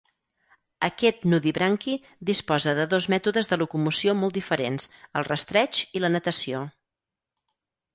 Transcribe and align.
Aquest 0.87 1.27
nudibranqui 1.33 1.93
disposa 2.31 2.75
de 2.81 2.87
dos 2.95 3.09
mètodes 3.17 3.53
de 3.53 3.61
locomoció 3.65 4.19
molt 4.25 4.41
diferents: 4.41 4.93
el 5.23 5.31
rastreig 5.33 5.87
i 6.01 6.07
la 6.07 6.17
natació. 6.19 6.69